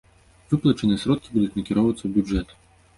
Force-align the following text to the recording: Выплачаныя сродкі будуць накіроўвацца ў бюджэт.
Выплачаныя 0.53 1.01
сродкі 1.05 1.33
будуць 1.37 1.53
накіроўвацца 1.61 2.03
ў 2.05 2.11
бюджэт. 2.21 2.61